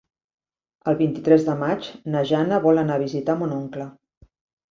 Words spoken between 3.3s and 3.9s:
mon oncle.